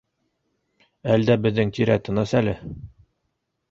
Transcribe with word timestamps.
Әлдә 1.17 1.37
беҙҙең 1.45 1.77
тирә 1.79 2.01
тыныс 2.09 2.37
әле. 2.43 2.61